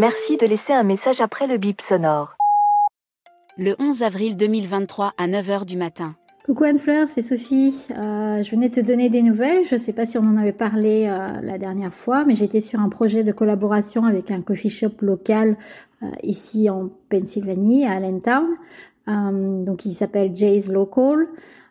[0.00, 2.34] Merci de laisser un message après le bip sonore.
[3.58, 6.14] le 11 avril 2023 à 9h du matin.
[6.46, 7.86] Coucou Anne-Fleur, c'est Sophie.
[7.90, 9.62] Euh, je venais te donner des nouvelles.
[9.66, 12.62] Je ne sais pas si on en avait parlé euh, la dernière fois, mais j'étais
[12.62, 15.58] sur un projet de collaboration avec un coffee shop local
[16.02, 18.46] euh, ici en Pennsylvanie, à Allentown.
[19.06, 21.26] Euh, donc il s'appelle Jay's Local.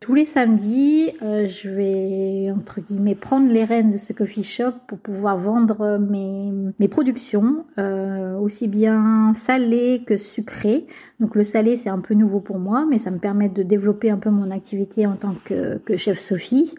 [0.00, 4.72] Tous les samedis, euh, je vais entre guillemets prendre les rênes de ce coffee shop
[4.86, 10.86] pour pouvoir vendre mes, mes productions, euh, aussi bien salées que sucrées.
[11.20, 14.10] Donc le salé c'est un peu nouveau pour moi, mais ça me permet de développer
[14.10, 16.74] un peu mon activité en tant que, que chef Sophie.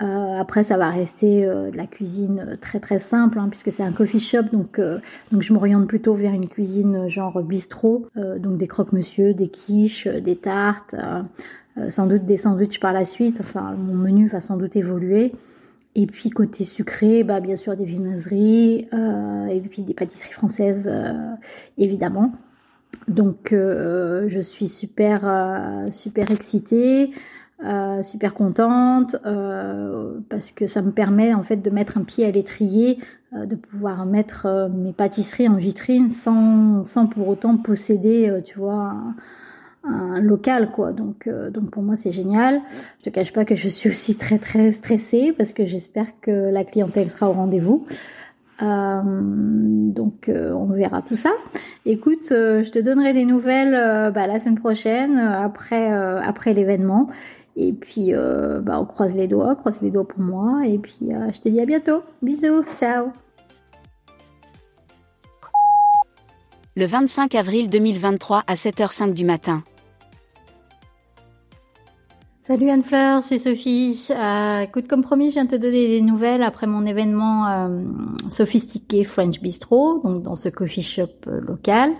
[0.00, 3.82] Euh, après, ça va rester euh, de la cuisine très très simple, hein, puisque c'est
[3.82, 4.98] un coffee shop, donc euh,
[5.30, 10.06] donc je m'oriente plutôt vers une cuisine genre bistrot, euh, donc des croque-monsieur, des quiches,
[10.06, 11.22] des tartes, euh,
[11.88, 13.38] sans doute des sandwichs par la suite.
[13.40, 15.32] Enfin, mon menu va sans doute évoluer.
[15.96, 20.88] Et puis côté sucré, bah bien sûr des viennoiseries euh, et puis des pâtisseries françaises
[20.88, 21.34] euh,
[21.78, 22.32] évidemment.
[23.08, 27.10] Donc euh, je suis super euh, super excitée,
[27.64, 32.24] euh, super contente euh, parce que ça me permet en fait de mettre un pied
[32.24, 32.98] à l'étrier,
[33.34, 38.40] euh, de pouvoir mettre euh, mes pâtisseries en vitrine sans sans pour autant posséder, euh,
[38.40, 38.94] tu vois.
[39.84, 40.92] Un local quoi.
[40.92, 42.60] Donc euh, donc pour moi c'est génial.
[42.98, 46.30] Je te cache pas que je suis aussi très très stressée parce que j'espère que
[46.30, 47.86] la clientèle sera au rendez-vous.
[48.62, 51.30] Euh, donc euh, on verra tout ça.
[51.86, 57.08] Écoute je te donnerai des nouvelles bah, la semaine prochaine après après l'événement.
[57.56, 60.66] Et puis bah, on croise les doigts croise les doigts pour moi.
[60.66, 62.02] Et puis je te dis à bientôt.
[62.22, 62.64] Bisous.
[62.78, 63.12] Ciao.
[66.76, 69.64] Le 25 avril 2023 à 7h05 du matin.
[72.50, 74.08] Salut Anne-Fleur, c'est Sophie.
[74.10, 77.84] Euh, écoute, comme promis, je viens te donner des nouvelles après mon événement euh,
[78.28, 81.92] sophistiqué French Bistro, donc dans ce coffee shop euh, local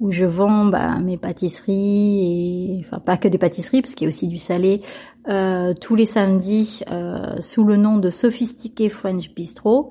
[0.00, 4.08] où je vends bah, mes pâtisseries et enfin pas que des pâtisseries parce qu'il y
[4.08, 4.80] a aussi du salé
[5.28, 9.90] euh, tous les samedis euh, sous le nom de sophistiqué French Bistro.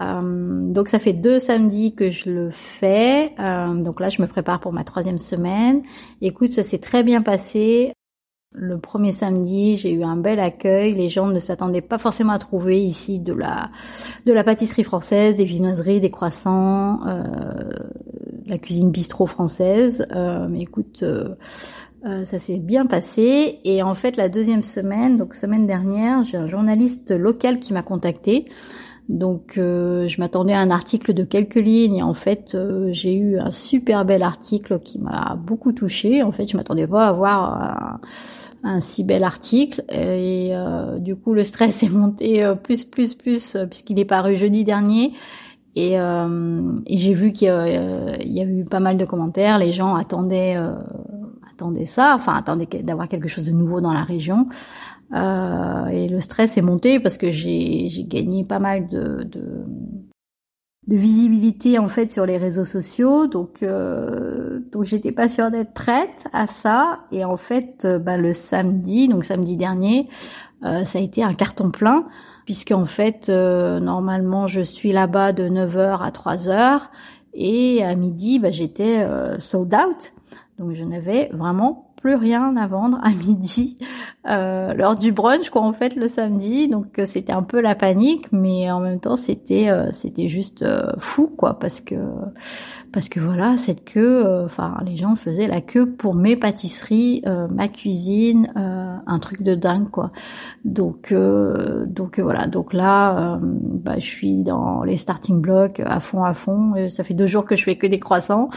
[0.00, 3.34] Euh, donc ça fait deux samedis que je le fais.
[3.36, 5.82] Donc là, je me prépare pour ma troisième semaine.
[6.22, 7.92] Écoute, ça s'est très bien passé.
[8.52, 10.92] Le premier samedi, j'ai eu un bel accueil.
[10.94, 16.00] Les gens ne s'attendaient pas forcément à trouver ici de la pâtisserie française, des viennoiseries,
[16.00, 17.22] des croissants, euh,
[18.46, 20.04] la cuisine bistrot française.
[20.16, 21.36] Euh, mais écoute, euh,
[22.24, 23.60] ça s'est bien passé.
[23.62, 27.82] Et en fait, la deuxième semaine, donc semaine dernière, j'ai un journaliste local qui m'a
[27.82, 28.46] contacté.
[29.08, 32.56] Donc, je m'attendais à un article de quelques lignes et en fait,
[32.92, 36.22] j'ai eu un super bel article qui m'a beaucoup touché.
[36.22, 38.00] En fait, je m'attendais pas à avoir un,
[38.62, 43.14] un si bel article et euh, du coup, le stress est monté euh, plus, plus,
[43.14, 45.12] plus euh, puisqu'il est paru jeudi dernier.
[45.76, 49.58] Et, euh, et j'ai vu qu'il y, a, euh, eu pas mal de commentaires.
[49.58, 50.74] Les gens attendaient, euh,
[51.52, 54.48] attendaient ça, enfin attendaient d'avoir quelque chose de nouveau dans la région.
[55.12, 59.64] Et le stress est monté parce que j'ai gagné pas mal de, de
[60.86, 63.26] de visibilité en fait sur les réseaux sociaux.
[63.26, 67.00] Donc euh, donc j'étais pas sûre d'être prête à ça.
[67.12, 70.08] Et en fait euh, bah, le samedi donc samedi dernier
[70.64, 72.06] euh, ça a été un carton plein
[72.44, 76.80] puisque en fait euh, normalement je suis là-bas de 9h à 3h
[77.34, 80.12] et à midi bah, j'étais euh, sold out.
[80.58, 83.78] Donc je n'avais vraiment plus rien à vendre à midi
[84.28, 88.26] euh, du brunch quoi en fait le samedi donc euh, c'était un peu la panique
[88.32, 91.96] mais en même temps c'était euh, c'était juste euh, fou quoi parce que
[92.92, 97.22] parce que voilà, cette queue, euh, enfin les gens faisaient la queue pour mes pâtisseries,
[97.26, 100.10] euh, ma cuisine, un truc de dingue quoi.
[100.64, 106.34] Donc donc voilà, donc là, bah, je suis dans les starting blocks à fond à
[106.34, 106.74] fond.
[106.90, 108.50] ça fait deux jours que je fais que des croissants.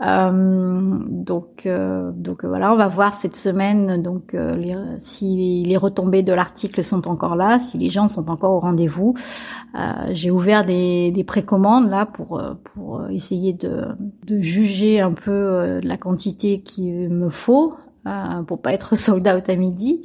[0.00, 6.82] donc donc voilà, on va voir cette semaine donc les, si les retombées de l'article
[6.82, 9.14] sont encore là, si les gens sont encore au rendez-vous.
[10.10, 13.72] J'ai ouvert des, des précommandes là pour pour essayer de
[14.26, 17.74] de, juger un peu euh, la quantité qu'il me faut
[18.06, 20.02] euh, pour pas être sold out à midi.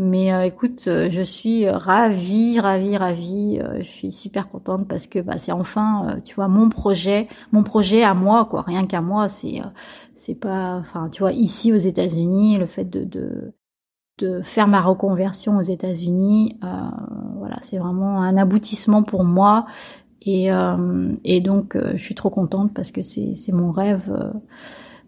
[0.00, 3.60] Mais euh, écoute, je suis ravie, ravie, ravie.
[3.78, 8.04] je suis super contente parce que bah, c'est enfin, tu vois, mon projet, mon projet
[8.04, 8.62] à moi, quoi.
[8.62, 9.60] Rien qu'à moi, c'est,
[10.14, 13.52] c'est pas, enfin, tu vois, ici aux États-Unis, le fait de, de
[14.18, 16.58] de faire ma reconversion aux États-Unis,
[17.36, 19.66] voilà, c'est vraiment un aboutissement pour moi
[20.22, 24.30] et, euh, et donc, euh, je suis trop contente parce que c'est mon rêve, euh,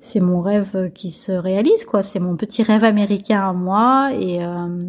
[0.00, 2.02] c'est mon rêve qui se réalise, quoi.
[2.02, 4.10] C'est mon petit rêve américain à moi.
[4.18, 4.40] Et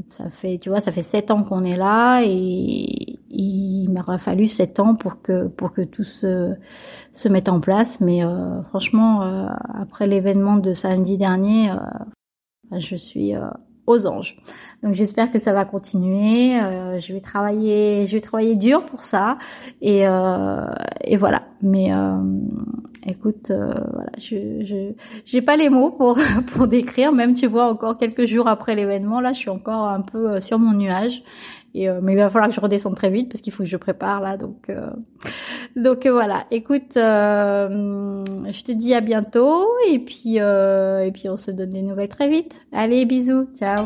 [0.09, 2.85] ça fait, tu vois, ça fait sept ans qu'on est là et,
[3.33, 6.53] il m'aura fallu sept ans pour que pour que tout se
[7.13, 7.99] se mette en place.
[8.01, 8.21] Mais
[8.69, 9.21] franchement,
[9.73, 11.71] après l'événement de samedi dernier,
[12.71, 13.35] je suis
[13.87, 14.37] aux anges.
[14.83, 16.59] Donc j'espère que ça va continuer.
[16.59, 19.37] Euh, je vais travailler, je vais travailler dur pour ça.
[19.81, 20.65] Et, euh,
[21.03, 21.43] et voilà.
[21.61, 22.17] Mais euh,
[23.05, 24.93] écoute, euh, voilà, je, je
[25.25, 26.17] j'ai pas les mots pour
[26.53, 27.11] pour décrire.
[27.11, 30.39] Même tu vois encore quelques jours après l'événement, là, je suis encore un peu euh,
[30.39, 31.23] sur mon nuage.
[31.73, 33.77] Et, mais il va falloir que je redescende très vite parce qu'il faut que je
[33.77, 34.35] prépare là.
[34.35, 34.69] Donc
[35.77, 36.43] donc voilà.
[36.51, 42.09] Écoute, je te dis à bientôt et puis et puis on se donne des nouvelles
[42.09, 42.67] très vite.
[42.73, 43.85] Allez, bisous, ciao.